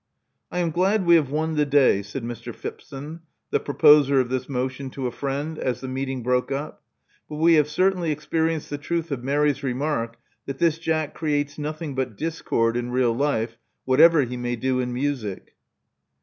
I 0.51 0.57
am 0.57 0.71
glad 0.71 1.05
we 1.05 1.13
have 1.13 1.29
won 1.29 1.53
the 1.57 1.63
day," 1.67 2.01
said 2.01 2.23
Mr. 2.23 2.55
Phipson, 2.55 3.19
the 3.51 3.59
proposer 3.59 4.19
of 4.19 4.29
this 4.29 4.49
motion, 4.49 4.89
to 4.89 5.05
a 5.05 5.11
friend, 5.11 5.59
as 5.59 5.79
the 5.79 5.87
meeting 5.87 6.23
broke 6.23 6.51
up; 6.51 6.81
but 7.29 7.35
we 7.35 7.53
have 7.53 7.69
certainly 7.69 8.11
experienced 8.11 8.71
the 8.71 8.79
truth 8.79 9.11
of 9.11 9.23
Mary's 9.23 9.61
remark 9.61 10.17
that 10.47 10.57
this 10.57 10.79
Jack 10.79 11.13
creates 11.13 11.59
nothing 11.59 11.93
but 11.93 12.17
discord 12.17 12.77
in 12.77 12.89
real 12.89 13.13
life, 13.13 13.57
whatever 13.85 14.23
he 14.23 14.37
may 14.37 14.55
do 14.55 14.79
in 14.79 14.91
music." 14.91 15.53